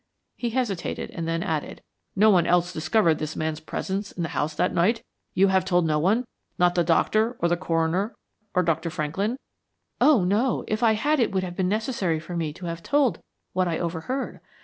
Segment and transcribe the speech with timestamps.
[0.35, 1.83] He hesitated, and then added,
[2.15, 5.03] "No one else discovered this man's presence in the house that night?
[5.35, 6.25] You have told no one?
[6.57, 8.15] Not the doctor, or the coroner,
[8.55, 8.89] or Dr.
[8.89, 9.37] Franklin?"
[10.01, 13.19] "Oh, no; if I had it would have been necessary for me to have told
[13.53, 14.39] what I overheard.